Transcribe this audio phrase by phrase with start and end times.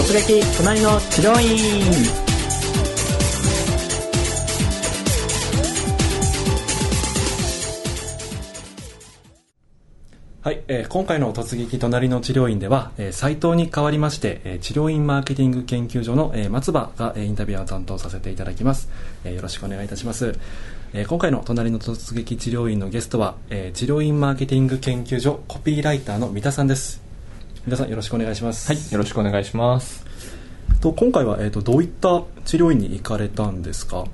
[0.00, 1.50] 突撃隣の治療院
[10.40, 18.88] はい、えー、今回の突撃隣の治療院では、えー、斉藤に代わりまして、えー、治療院マーケティング研究所の、えー、松葉が、えー、インタビューを担当させていただきます、
[19.24, 20.34] えー、よろしくお願いいたします、
[20.94, 27.09] えー、今回の隣の突撃治療院のゲストは、えー、治療院マーケティング研究所コピーライターの三田さんです。
[27.70, 28.72] 三田さんよろしくお願いします。
[28.72, 30.04] はいよろしくお願いします。
[30.80, 34.06] と今回は、えーと、どういった治療院に行かれたんですか？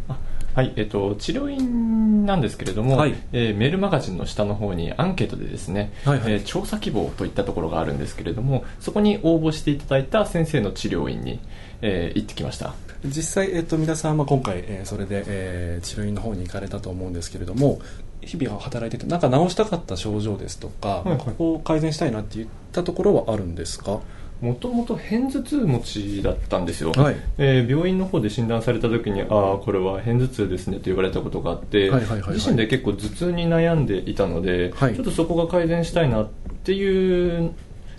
[0.52, 11.40] はい、えっと、治療院なんですけれども、はい、えー、メールマガジンの下の方にアンケートでですね、はいはい、えー、調査希望といったところがあるんですけれどもそこに応募していただいた先生の治療院に、
[11.80, 12.74] えー、行ってきました。
[13.04, 17.78] 実際、えーと、皆さんは今回、えー、それで、えー、治療院の方に行かれたと思うんですけれども
[18.26, 24.00] 日々働いててなんか治したかった症状ですとか、はいはい、ここを改善したいなっていったところはあるんですか？
[24.42, 36.28] もともと片頭痛持ちだったんですよ、はい、えー、病院の方で診断された時にああこれは片頭痛ですねと言われたことがあって、はいはいはいはい、自身で結構頭痛に悩んでいたので、はい、ちょっとそこが改善したいなっ
[36.64, 37.54] ていう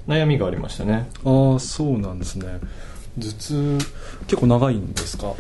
[0.08, 1.10] 悩みがありましたね。
[1.26, 2.60] ああそうなんですね。
[3.18, 3.78] 頭痛
[4.28, 5.34] 結構長いんですか？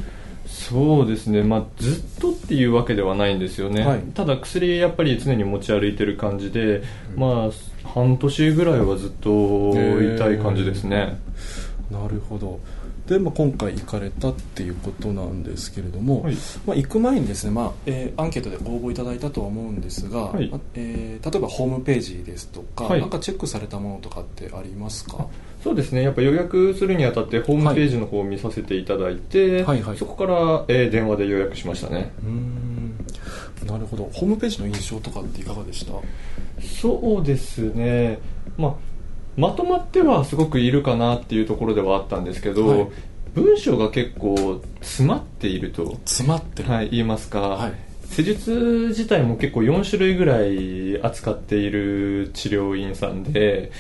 [0.70, 6.84] そうですね、まあ、ずっとっていうわけではないんですよね、はい、ただ薬やっぱり常に持ち歩いてる感じで、
[7.16, 11.18] うん、まあ半年ぐらいはずっと痛い感じですね、
[11.90, 12.60] なるほど。
[13.08, 25.26] で、まあ、今回行かれたっていうことなんですけれども、はい、まあ、行く前にですね、まあえー、アンケートで応募いただいたとは思うんですが、はい、えー、例えばホームページですとか、はい、なんかチェックされたものとかってありますか？
[25.64, 26.04] そうですね。
[26.04, 32.12] やっぱ予約するにあたってホームページの方を見させていただいて、はいはい、そこから、えー、電話で予約しましたね。
[32.24, 32.98] うん。
[33.66, 34.10] なるほど。
[34.14, 35.94] ホームページの印象とかっていかがでした？
[36.62, 38.20] そうですね、
[38.58, 38.74] まあ、
[39.36, 42.88] まとまってはすごくいるかなっていうところではあったんですけど、はい、
[43.36, 47.74] 文章が結構詰まっていると詰まってる、はい、言いますか、はい、
[48.06, 53.72] 施術自体も結構4種類ぐらい扱っている治療院さんで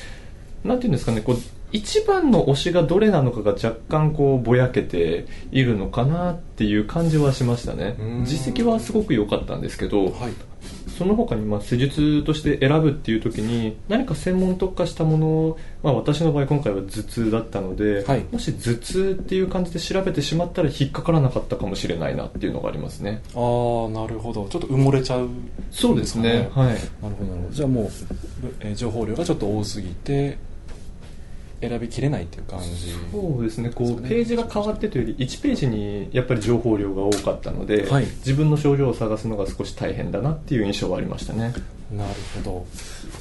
[0.63, 1.37] なんていうんですかねこう
[1.71, 7.97] 一番の推しがどれなのかが若干こうぼやけているのかなっていう感じはしましたね。
[8.23, 10.13] 実績はすごく良かったんですけど、はい、
[10.97, 23.21] その他にまあ施術として選ぶっていう時に何か専門特化したものを、まあ、私の場合今回は頭痛だったので、はい、もし頭痛っていう感じで調べてしまったら引っかからなかったかもしれないなっていうのがありますね。
[23.35, 24.47] ああなるほど。
[24.49, 25.29] ちょっと埋もれちゃう、ね、
[25.69, 26.49] そうですね。
[26.53, 26.79] はいなる
[27.15, 27.53] ほどなるほど。
[27.53, 27.89] じゃあもう、
[28.61, 30.37] えー、情報量がちょっと多すぎて
[31.61, 32.67] 選びきれないっていう感じ。
[33.11, 33.69] そうですね。
[33.69, 41.53] こう、ね、ページが変わってというより1ページにやっぱり情報量が多かったので、はい、自分の症状を探すのが少し大変だなっていう印象はありましたね。
[41.91, 42.65] なるほど。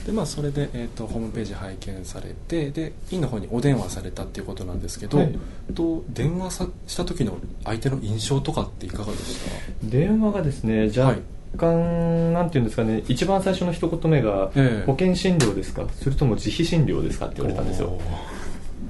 [0.07, 5.39] でまあそれで、えーと、ホームページ拝見されてで院の方にお電話されたっていうことなんですけど、はい、
[5.75, 9.39] と電話さした時の相手の印象とかっていかがでし
[9.85, 9.89] た？
[9.89, 11.19] 電話がですねじゃあ、はい
[11.57, 17.99] 干なんていうんですかね一番最初の一言目が、え保険診療ですかそれとも自費診療ですかって言われたんですよ。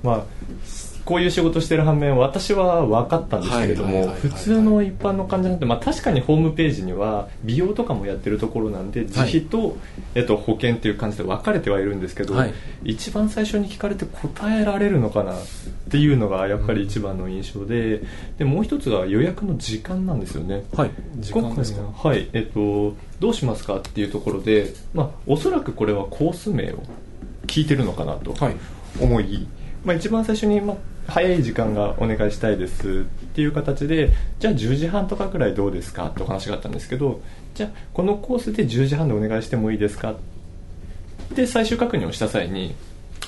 [0.03, 0.23] まあ
[1.07, 9.79] こういう仕事してる反面私は分かったんですけれども普通の一般の患者なんて、まあ、確かにホームページには美容とかもやってるところなんで自費と、
[10.17, 12.53] えっと、保険っていう感じで分かれてはいるんですけど、はい、
[12.85, 15.37] 一番最初に聞かれて答えられるのかなっ
[15.89, 18.03] ていうのがやっぱり一番の印象で
[18.39, 20.65] でもう一つが予約の時間なんですよね。
[20.75, 21.83] はい、時間ですか？
[22.09, 22.29] はい。
[22.33, 26.83] えっと、どうしますかっていうところで、まあ、おそらくこれはコース名を
[27.47, 28.35] 聞いてるのかなと
[29.01, 29.47] 思い
[29.87, 30.77] まあ、一番最初に、まあ、
[31.07, 34.11] 早い時間がお願いしたいですっていう形で
[34.41, 37.21] じゃあ10時半とかくらいどうですかってお話があったんですけど
[37.55, 40.17] じゃあこのコースで10時半でお願いしてもいいですかっ
[41.37, 42.75] て最終確認をした際に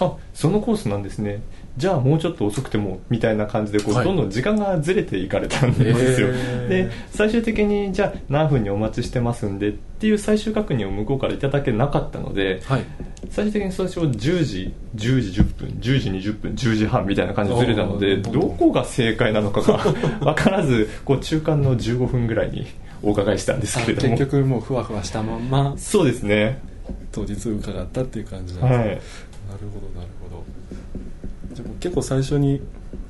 [0.01, 1.41] あそのコースなんですね。
[1.79, 6.29] じゃあもうちょっと遅くてもみたいな感じでこう、どんどん時間がずれていかれたんですよ、
[6.69, 12.85] で最終的にじゃあ何分にお待ちしてますんでっていう最終確認を向こうからいただけなかったので、はい、
[13.31, 18.41] 最終的に最初10時10時10分10時20分10時半みたいな感じでずれたのでど。
[18.41, 19.79] こが正解なのかが
[20.21, 22.67] 分からずこう中間の15分ぐらいに
[23.03, 24.17] お伺いしたんですけれども。
[24.17, 26.59] 結局もうふわふわしたままそうですね。
[27.13, 29.01] 当日伺ったっていう感じなんです、はい、なる
[29.73, 30.45] ほどなるほど
[31.63, 32.61] でも結構最初に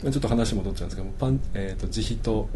[0.02, 2.48] ちょっと話戻っちゃうんですけどパン、えーと、自費と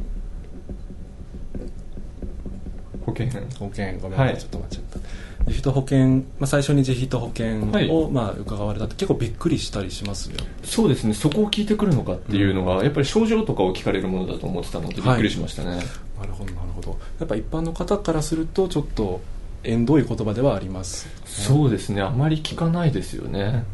[3.04, 3.28] 保険。
[3.58, 3.98] 保険。
[3.98, 5.08] ごめんなさい、はい、ちょっと待っちゃった。
[5.46, 10.36] 自費と保険、まあ、最初に自費と保険を、はい、まあ、伺われたって結構びっくりしたりしますよ。
[10.62, 11.14] そうですね。
[11.14, 15.82] そこを聞いてくるのかっていうのが、うん、やっぱり症状とかを聞かれるものだと思ってたのでびっくりしましたね、はい、な
[16.26, 16.98] るほどなるほど。
[17.18, 19.20] やっぱ一般の方からするとちょっと
[19.64, 22.02] 縁遠い言葉ではあります、そうですね。
[22.02, 23.64] あまり聞かないですよね、な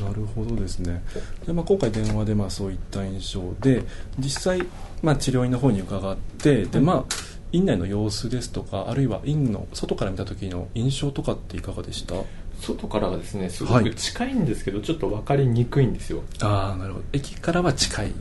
[0.00, 1.02] なるほどですね。
[1.46, 3.84] で、まあ、今回電話でまあそういった印象で
[4.18, 4.66] 実際、
[5.02, 7.14] まあ、治療院の方に伺ってで、まあ、
[7.52, 12.14] 院内の様子ですとかあるいは院の外から見た時の印象とかっていかがでした？
[12.60, 16.22] 外からはですねすごく近いんですけど、はい、ちょっと分かりにくいんですよ。
[16.42, 17.04] ああなるほど。
[17.12, 18.12] 駅からは近い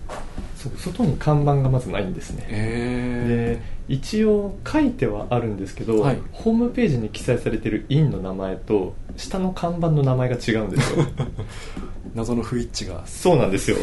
[0.77, 2.45] 外に看板がまずないんですね。
[2.49, 11.05] で一応書いてはあるんですけど、はい、ホームページに記載されてる院の名前と下の看板の名前が違うんですよ。
[12.15, 13.05] 謎の不一致が。
[13.05, 13.77] そうなんですよ。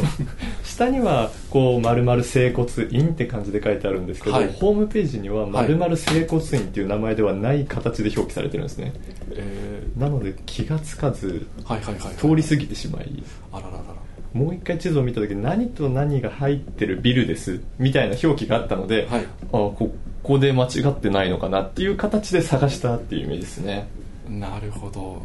[0.64, 8.92] 下にはこう〇〇整骨院って感じで書いてあるんですけど、はい、ホームページには〇〇整骨院っていう名前ではない形で表記されてるんですね、
[9.30, 13.22] えー、なので気がつかず、はいはいはい、通り過ぎてしまい。
[13.52, 13.95] あららら
[14.36, 23.88] もう一回地図を見た時何と何が入ってるビルですみたいな表記があったので、はい、あここで間違ってないのかなっていう形で探したっていうイメージですね。
[24.28, 25.22] なるほど。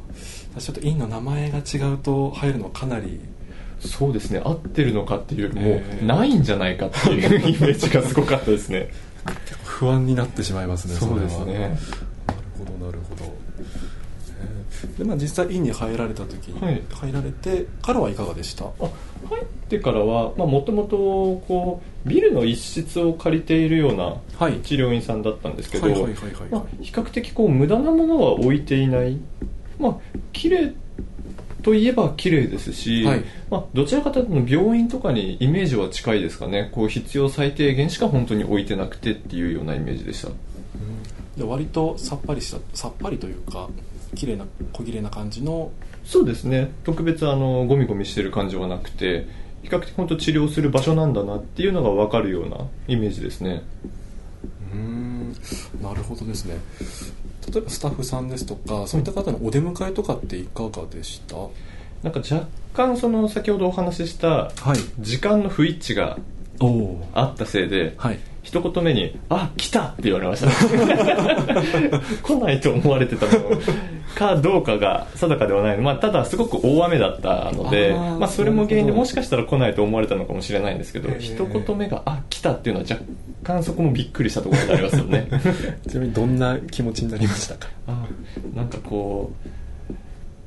[0.59, 3.19] ちょっと院の名前が違うと入るのはかなり
[3.79, 4.41] そうですね。
[4.43, 8.89] 合ってるのかっていうよりも、ないんじゃないかっていうイメージがすごかったですね。
[9.65, 11.53] 不安になってしまいますねそうですね。
[11.59, 11.75] なる
[12.57, 13.50] ほどなるほど
[14.97, 18.65] でまあ、実際院に入られた時に、はい、入られてからはいかがでした？
[18.65, 24.17] 入ってからはもともとビルの一室を借りているような
[24.63, 25.93] 治療院さんだったんですけど比
[26.91, 29.17] 較的こう無駄なものは置いていない。
[29.79, 29.97] まあ
[30.33, 30.73] 綺麗
[31.61, 36.71] といえば綺麗ですし、はい、まあ、どちらかというと病院とかにイメージは近いですかね。
[36.71, 40.35] こう必要最低限しか本当に置いてなくてっていうようなイメージでした、うん、
[41.37, 43.69] で割とさっぱりしたさっぱりというか
[44.15, 45.71] 綺麗な小綺麗な感じの。
[46.03, 46.71] そうですね。
[46.83, 49.27] 特別あのゴミゴミしてる感じはなくて
[49.63, 53.61] 比較的本当治療する場所なんだなっていうのが分かるようなイメージですね。
[54.73, 55.35] うん。
[55.81, 56.57] なるほどですね。
[57.51, 61.35] 例えばスタッフさんですとかそういった方のお出迎えとかっていかがでした、
[62.03, 64.51] なんか若干その先ほどお話しした
[64.99, 66.17] 時間の不一致が
[67.13, 70.49] あったせいで、はい、一言目に「あ来た!」って言われました。
[72.23, 73.31] 来ないと思われてたの。
[74.15, 83.01] かどうかが定かではないまあ、ただすごく大雨だったのでまあ、それも原因でもしかしたら来ないと思われたのかもしれないんですけど一言目が「あ来た!」っていうのは若
[83.43, 85.27] 干そこもびっくりしたところでありますよね。
[85.87, 87.69] ちなみにどんな気持ちになりましたか？
[87.87, 88.05] あ
[88.53, 89.31] なんかこ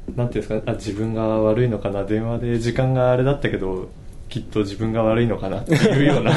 [0.06, 2.04] うなんていうんですかあ自分が悪いのかな。
[2.04, 3.88] 電話で時間があれだったけど
[4.28, 6.32] きっと自分が悪いのかなっていうような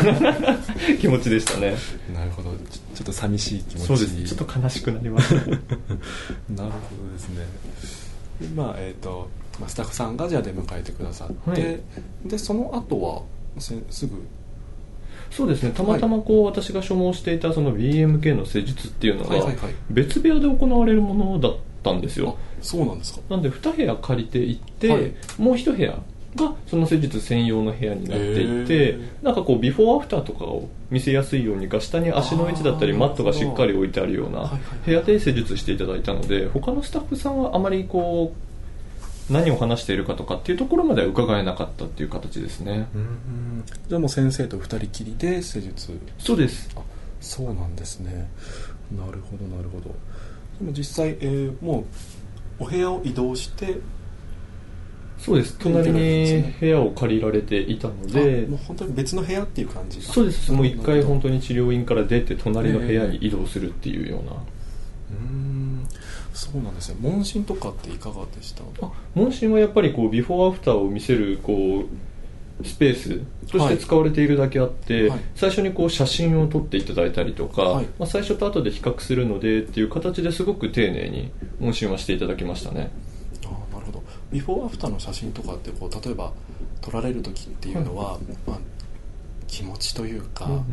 [0.99, 1.75] 気持ちでしたね。
[2.13, 2.51] なるほど。
[2.51, 3.87] ちょっと寂しい気持ち。
[3.87, 4.35] そうです。
[4.35, 5.33] ちょっと悲しくなります。
[5.35, 6.65] なるほど
[7.13, 7.45] ですね。
[8.55, 9.29] まあえっ、ー、と、
[9.59, 11.79] まあ、スタッフさんがじゃあ出迎えてくださって、はい、
[12.25, 13.21] でその後は
[13.59, 13.73] す
[14.05, 14.21] ぐ？
[15.31, 15.71] そうですね。
[15.71, 19.35] たまたまこう、はい、私が所望していたその BMK の施術っていうのが
[19.89, 22.37] 別部屋で行われるものだったんですよ。
[22.61, 23.21] そうなんですか。
[23.29, 25.99] なんで2部屋借りていって、はい、もう1部屋
[26.37, 38.33] がその施術専用の部屋になっていてなんかこうビフォーアフターとかを見せやすいように下に足の位置だったりマットがしっかり置いてあるような部屋で施術していただいたので他のスタッフさんはあまりこ
[39.29, 42.87] う何を話しているかとかっていうところまでは伺えなかったっていう形ですね。
[43.89, 45.99] じゃあもう先生と2人きりで施術。
[46.17, 46.69] そうです。
[46.77, 46.81] あ
[47.19, 48.29] そうなんですね。
[48.97, 49.93] なるほどなるほど。
[50.59, 51.81] でも実際、えー、も
[52.59, 53.79] うお部屋を移動して
[55.17, 55.57] そうです。
[55.59, 58.47] 隣に部屋を借りられていたので。
[58.47, 60.51] もう本当に別の部屋っていう感じそうです。
[60.51, 64.31] もう一回本当に治療院から出て隣の部屋に移動するっていうような、
[65.11, 65.87] うん。
[66.33, 68.61] そうなんですよ問診とかっていかがでした？
[68.85, 71.85] あ問診はやっぱりこうビフォーアフターを見せるこ
[72.61, 82.92] うスペースとして使われているだけあって、はい、最初にこう写真を撮っていただいたりとか、はい、まあ、最初と後で比較するのでっていう形ですごく丁寧に問診はしていただきましたね
[84.37, 86.31] ビフォーアフターの写真とかってこう例えば
[86.81, 88.57] 撮られる時っていうのは、はい、まあ、
[89.47, 90.63] 気持ちというか、うんうんうん、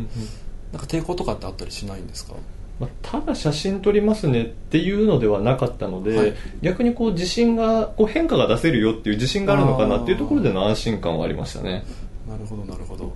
[0.73, 2.35] なんか抵抗とかってあったりしないんですか？
[2.79, 11.85] まあ、ただ写真撮りますねっていうのではなかったので、はい、逆にこう自信がこう変化が出せるよっていう自信があるのかなっていうところでの安心感はありましたね。
[12.29, 13.15] なるほどなるほど。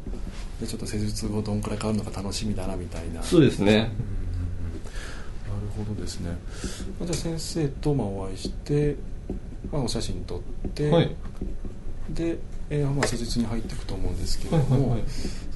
[0.61, 3.23] でちょっと施術後どんくらい変わるのか楽しみだなみたいな。
[3.23, 3.93] そうですね、うん、なる
[5.77, 6.31] ほどですね。
[7.03, 8.97] じゃあ先生とまあお会いして
[9.73, 11.15] まあ、お写真撮って、はい、
[12.11, 12.39] で、
[12.71, 15.01] えーまあ、施術に入っていくと思うんですけれども、はいはいはい、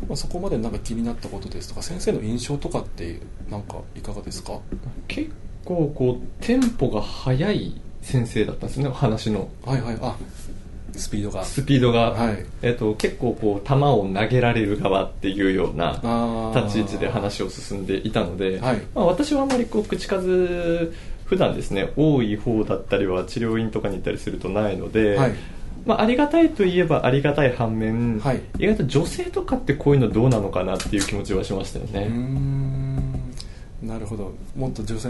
[0.09, 4.59] まあ、そこまでなんか気になったことですとか先生の印象とかってなんかいかがですか？
[5.09, 5.31] 結
[5.65, 9.49] 構こうテンポが速い先生だったんですね話の。
[9.65, 9.99] はいはい。
[10.01, 10.17] あ
[10.95, 11.43] スピードが。
[11.43, 20.93] スピードが、はい、えーと、結構こう球を投げられる側っていうような立ち位置で話を進んでいたので、はい、まあ、私はあまりこう口数
[21.33, 25.35] 普段ですね多い方だったりは治療院とかに行ったりするとないので、はい、
[25.87, 28.43] まあ、ありがたいといえばありがたい反面、はい。
[28.59, 33.13] 意外と女性とかってこういうのどうなのかなっていう気持ちはしましたよね、ん。
[33.83, 34.35] なるほど。
[34.55, 35.09] もっと女性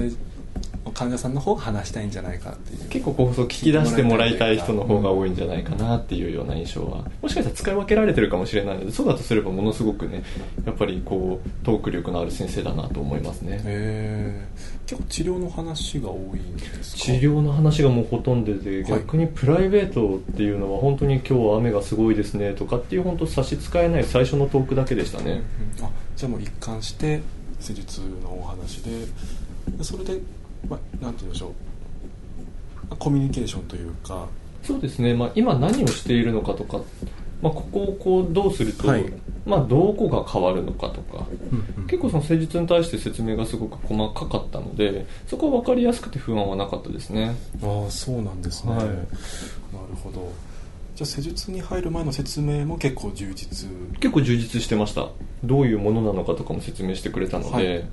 [0.94, 2.88] 患者さんの方が話したいんじゃないかっていう。
[2.88, 7.04] 結構こうそう聞き出してもらいたい人の方が多いんじゃないかなっていうような印象は。
[7.22, 10.22] もしかしたら使い分けられてるかもしれないのでそうだとすればものすごくね
[10.66, 13.60] やっぱりこうトーク力のある先生だなと思いますね。
[13.64, 14.88] へー。
[14.88, 17.02] 結構治療の話が多いんですか？
[17.04, 18.90] 治療の話がもうほとんどではい。
[19.02, 25.42] 逆にプライベートっていうのは本当に今日は雨がすごいですねとかっていう本当差し支えない最初のトークだけでしたね。
[25.78, 25.84] うん。
[25.84, 27.22] あじゃあもう一貫して
[27.60, 29.06] 施術のお話で
[29.78, 30.20] でそれで、
[30.69, 31.49] まあ、なんて言うんでしょ
[32.90, 32.97] う。
[32.99, 34.26] コミュニケーションというか。
[34.62, 36.78] そうですね、まあ、今何をしているのかとか、
[37.42, 39.12] まあ、ここをこうどうすると、はい。
[39.45, 41.26] まあ、どこが変わるのかとか。
[41.88, 47.35] 結構その施術に対して説明がすごく細かかったのでそこは分かりやすくて不安はなかったですね。
[47.62, 48.87] ああそうなんですね、はい。
[48.87, 48.99] なる
[50.02, 50.31] ほど。
[50.95, 53.69] じゃあ施術に入る前の説明も結構充実。
[53.99, 55.09] 結構充実してました。
[55.42, 57.85] どういうものなのかとかも説明してくれたので、はい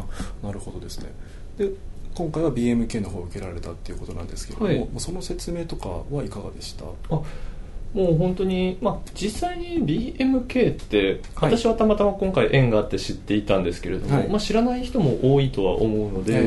[0.00, 1.12] あなるほどですね。
[1.58, 1.70] で
[2.14, 4.88] 今回は BMK の方を受けられたっていうことなんですけれども、はい。
[4.98, 6.84] その説明とかはいかがでした？
[6.84, 7.20] あ
[7.94, 11.56] もう本当に、まあ、実際に BMK ってはい。
[11.56, 14.28] 私はたまたま今回縁があって知っていたんですけれども、はい。
[14.28, 16.40] まあ、知らない人も多いとは思うので、え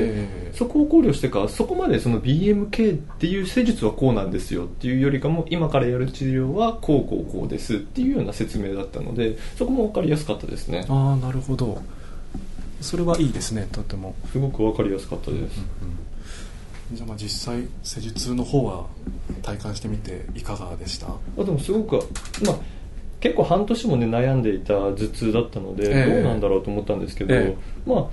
[0.51, 0.51] え。
[0.53, 10.85] そこを考慮してかそこまでその BMK っていう施術はこうなんですよっていうよりかも今からやる治療はこうこうこうですっていうような説明だったのでそこも分かりやすかったですね。
[10.89, 11.81] ああなるほど
[12.81, 14.15] それはいいですねとても。
[14.31, 15.59] すごく分かりやすかったです、
[16.93, 18.85] じゃあまあ実際施術の方は
[19.41, 21.07] 体感してみていかがでした？
[21.07, 21.95] あでもすごく、
[22.45, 22.55] まあ、
[23.19, 26.13] 結構半年もね悩んでいた頭痛だったので、ええ。
[26.13, 27.89] どうなんだろうと思ったんですけど、ええ。
[27.89, 28.05] まあ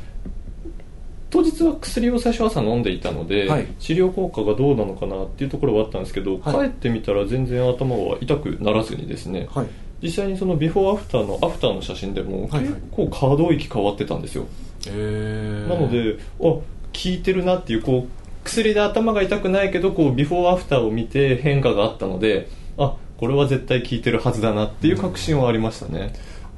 [1.31, 3.67] 当日は薬を最初朝飲んでいたので、はい。
[3.81, 6.69] 治療効果がどうなのかなっていうところはあったんですけど、はい。
[6.71, 9.67] 帰ってみたら全然頭は痛くならずにですね、はい
[10.05, 12.65] 実際にそのビフォーアフターのアフターの写真でもはいはい。
[12.67, 14.47] 結構可動域変わってたんですよ、
[14.87, 16.63] えー、なのであ効
[17.07, 26.13] いてるなっていうこう薬で頭が痛くないけどこうビフォーアフターを見て変化があったのであこれは絶対効いてるはずだなっていう確信はありましたね、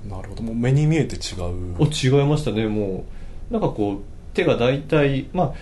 [0.09, 0.43] なるほど。
[0.43, 1.75] もう目に見えて違う。
[1.79, 3.05] お違いましたねも
[3.51, 3.53] う。
[3.53, 3.99] なんかこう
[4.35, 5.53] 手が大体まあ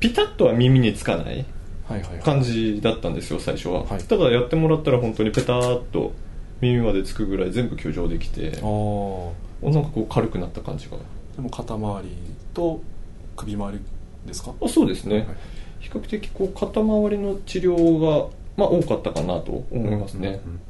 [0.00, 1.44] ピタッとは耳につかない
[1.86, 2.22] はいはいはい。
[2.22, 4.02] 感じだったんですよ最初は、はい。
[4.02, 6.12] ただやってもらったら本当にペターっと
[6.60, 10.96] 耳までつくぐらい全部挙上できてなんかこう軽くなった感じが
[11.36, 12.16] でも肩周り
[12.54, 12.80] と
[13.36, 13.80] 首周り
[14.26, 14.52] ですか？
[14.60, 15.26] あそうですね、はい。
[15.80, 20.60] 比較的こう肩周りの治療が、まあ、多かったかなと思いますね、うん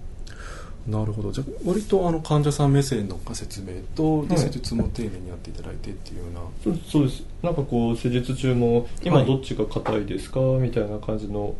[0.88, 1.30] なるほど。
[1.32, 4.44] じゃあ割とあの患者さん目線の説明とではい。
[4.44, 6.40] 施術も丁寧にやっていただいてっていうような。
[6.64, 7.24] そうそうです。
[7.42, 11.54] なんかこう施術中も今どっちが硬いですか、みたいな感じの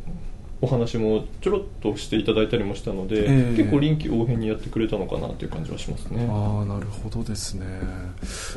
[0.61, 3.57] お話もちょろっとしていただいたりもしたので、ええ。
[3.57, 6.27] 結構臨機応変にやってくれたのかなっていう感じはしますね。
[6.29, 7.65] ああなるほどですね。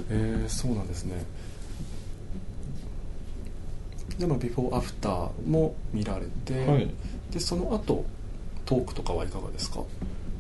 [0.10, 1.24] えー、そうなんですね。
[4.18, 6.90] でもビフォーアフターも見られて、はい。
[7.32, 8.04] でその後
[8.66, 9.82] トークとかはいかがですか？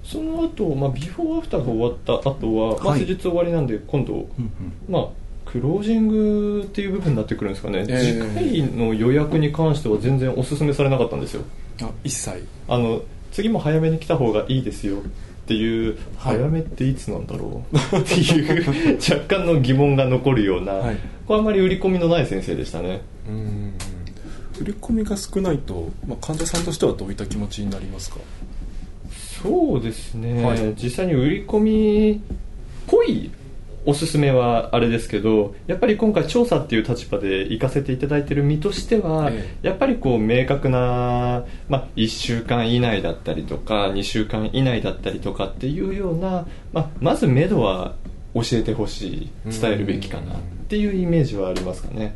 [0.03, 3.01] その後、まあビフォーアフターが終わった後は、まあ、はい。
[3.01, 4.51] 施術終わりなんで今度、うん。
[4.89, 5.07] まあ
[5.51, 7.97] クロージングっていう部分になってくるんですかね、ええ。
[7.99, 11.43] 次回の予約に関しては全然お勧めされなかったんですよ。
[11.81, 12.43] あ一切。
[12.67, 14.99] あの次も早めに来た方がいいですよ。
[14.99, 15.01] っ
[15.47, 16.37] ていう、はい。
[16.37, 17.97] 早めっていつなんだろう。
[17.97, 20.97] っていう若干の疑問が残るような、はい。
[21.25, 23.01] これあんまり売り込みのない先生でしたね。
[23.27, 23.73] うん
[24.57, 28.17] 振り込みが少ないと、まあ、患者さんとしてはどういった気持ちになりますか？
[29.41, 30.75] そうですね、はい。
[30.75, 32.19] 実際に売り込みっ
[32.85, 33.31] ぽい
[33.85, 47.95] おすすめはあれですけどやっぱり今回調査っていう立場で行かせていただいてる身としては、えやっぱりこう明確な、まあ、1週間以内だったりとか2週間以内だったりとかっていうような、まあ、まず目処は
[48.35, 52.15] 教えてほしい伝えるべきかなっていうイメージはありますかね、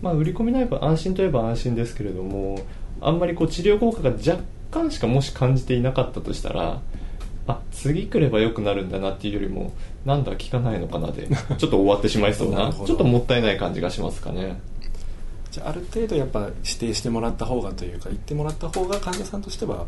[0.00, 2.60] まあ、売り込みないば安心といえば安心ですけれども
[3.00, 6.80] あんまりこう治療効果が若干しかもし感じていなかったとしたら
[7.50, 9.72] あ次来れば良くなるんだなっていうよりも
[10.04, 11.28] なんだ効かないのかなで
[11.58, 14.60] ちょっと終わってしまいそうなちょっともったいない感じがしますかね。
[15.50, 19.86] じゃあある程度やっぱ指定してもらった方がというか言ってもらった方が患者さんとしては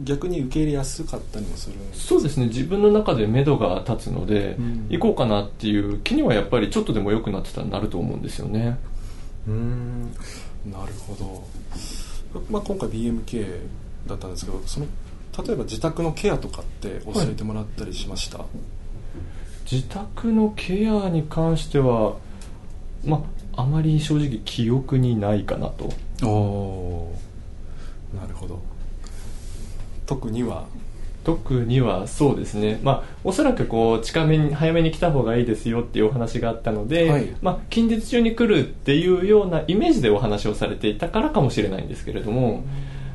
[0.00, 2.46] 逆に受け入れやすかったりもするそうですね。
[2.46, 4.86] 自分の中で目処が立つので、うん。
[4.88, 8.78] 行こうかなっていう気にはやっぱりちょっとでも良くなってたらなると思うんですよね。
[9.46, 10.12] うん。
[10.70, 11.14] なるほ
[12.32, 13.46] ど、まあ、今回 BMK
[14.06, 14.86] だったんですけどその
[15.38, 18.44] 例えば自宅のケアとかって教えてもらったりしました、
[19.70, 22.16] 自宅のケアに関しては
[23.04, 23.24] ま
[23.54, 25.92] ああまり正直記憶にないかなと。
[26.26, 27.18] おお
[28.14, 28.60] なるほど。
[30.06, 30.66] 特には？
[31.24, 42.64] 特にはそうですね、まあ、おそらくこう近めに早めに来た方がいいですよっていうお話があったので、はい、まあ、近日中に来るっていうようなイメージでお話をされていたからかもしれないんですけれども、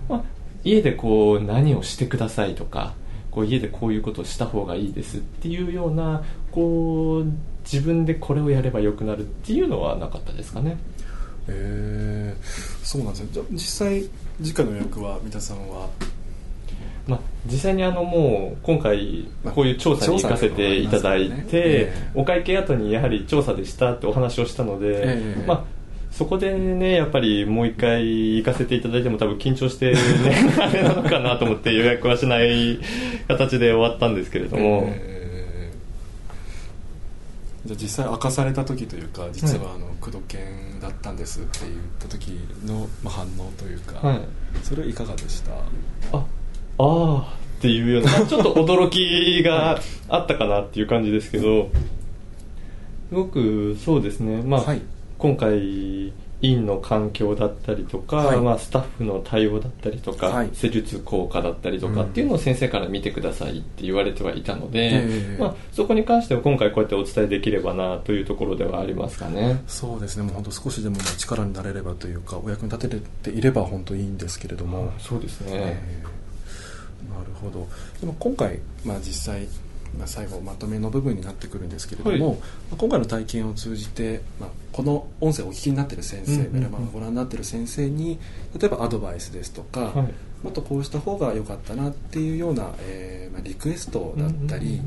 [0.08, 0.24] まあ、
[0.68, 2.94] 家でこう何をしてくださいとか
[3.32, 7.32] こう家でこういうことをした方がいいですっていうようなこう
[7.64, 10.78] 自分でこれをやればよくなるっていうのはなかったですかね。
[11.48, 13.30] えー、そうなんですね。
[13.32, 14.04] じゃ実際
[14.42, 15.88] 次回の予約は三田さんは？
[17.08, 25.64] まあ、実際にあのもう今回こういう調査に行かせていただいて、お会計後にやはり調査でしたってお話をしたので、まあ、
[26.18, 30.00] そこでねやっぱりもう一回行かせていただいても多分緊張してね
[30.60, 32.80] あれなのかなと思って予約はしない
[33.28, 34.92] 形で終わったんですけれども。
[37.68, 40.40] じゃあ実際明かされた時というか実はあの工藤犬
[40.82, 42.30] だったんですって言った時
[42.66, 44.22] の、まあ、反応というか、はい、
[44.64, 45.52] それはいかがでした？
[46.18, 46.24] ああ
[46.80, 51.70] あっていうような ちょっと驚きがあったかなっていう感じですけど。
[53.10, 54.42] すごくそうですね。
[54.42, 54.82] まあ、はい、
[55.18, 69.64] 今回院の環境だったりとか、はい、まあ、スタッフの対応だったりとか、はい、施術効果だったりとかっていうのを先生から見てくださいって言われてはいたので、うん、まあ、そこに関しては今回こうやってお伝えできればなというところではありますかね。
[69.68, 70.24] そうですね。
[70.24, 74.94] もう本当少しでも力になれればというかお役に立てていれば本当いいんですけれども。
[75.00, 76.18] そうですね、えー
[77.10, 77.68] なるほど。
[78.00, 79.48] でも今回、まあ、実際、
[79.98, 82.38] まあ、最後まとめの部分になってくるんですけれども、はい、
[82.78, 88.20] 今回の体験を通じて、まあ、この音声をお聞きになっている先生、メルマガをご覧になっている先生に
[88.60, 90.14] 例えばアドバイスですとか、はい、
[90.44, 94.82] もっとこうした方が良かったなっていうような、えーまあ、リクエストだったり、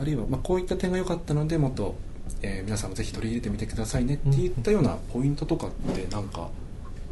[0.00, 1.94] あるいは、まあ、こういった点が良かったのでもっと、
[2.42, 6.48] えー、皆さんもぜひ取り入れてみてくださいねっていったようなポイントとかって何か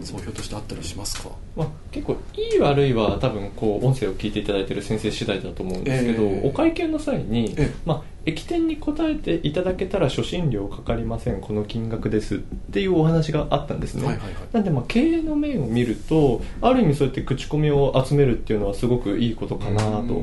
[0.00, 20.22] 総評としてあったりしますか、まあ、結構いい悪いは多分こう音声を聞いていただいている先生次第だと思うんですけど、えー、お会計の際に、えー、まあ、駅店に答えていただけたら初診料かかりませんこの金額ですっていうお話があったんですね、はいはいはい、なんでまあ経営の面を見るとある意味そうやって口コミを集めるっていうのはすごくいいことかなと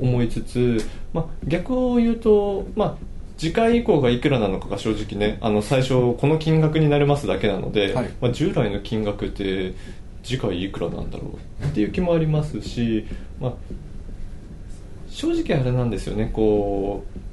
[0.00, 0.78] 思いつつ、
[1.12, 2.96] まあ、逆を言うと、まあ、
[3.42, 9.74] 次回以降がいくらなのかが正直ねあの最初この金額になりますだけなので、はい、まあ、従来の金額って
[10.22, 13.04] 次回いくらなんだろうっていう気もありますし、
[13.40, 13.52] まあ、
[15.08, 17.31] 正直あれなんですよねこう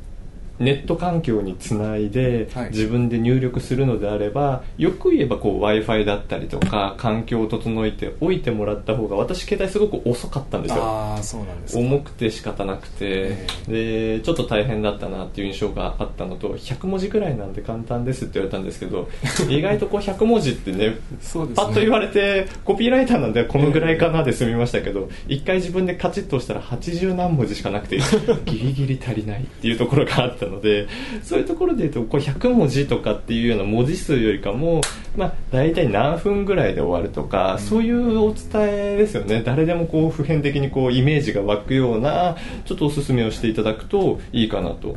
[0.60, 10.84] ネット環境につないで自分で入力するのであれば、よく言えば w i f i だったりとか環境を整えておいてもらった方が私携帯すごく遅かったんですよ。
[10.84, 19.10] あそうなんです重くて仕方なくて、でちょっと大変だったなっていう印象があったのと100文字ぐらいなんで簡単ですって言われたんですけど
[19.50, 21.64] 意外とこう100文字ってねそうですね。
[21.64, 28.00] パッと言われてコピーライターなんでこのぐらいかなで済みましたけど一回自分でカチッと押したら80何文字しかなくて
[28.46, 30.88] ギリギリ足りないっていうところがあったので
[31.24, 34.82] そういうところで言うとこれ100文字とかっていうような文字数よりかも、
[35.16, 39.44] まあ、大体何分ぐらいで終わるとか、うん、そういうお伝えですよね。
[39.46, 42.36] 誰でもこう普遍的にこうイメージが湧くような
[42.66, 44.96] ちょっとおすすめをしていただくといいかなと。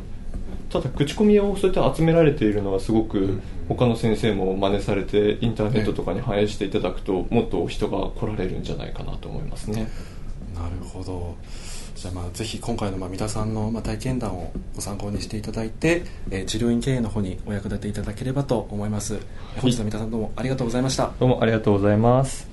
[0.73, 3.39] ただ口コミをそうやって集められているのはすごく
[3.69, 9.87] 他の先生も真似されてインターネットとかに反映していただくともっと人が来られるんじゃないかなと思いますね。
[10.55, 11.35] なるほど
[12.03, 19.19] じゃあまあぜひ今回のまあ三田さんのまあ体験談をご参考にしていただいて、えー、治療院経営の方にお役立ていただければと思います、
[19.61, 21.13] 本日は三田さんどうもありがとうございました。
[21.17, 22.52] どうもありがとうございます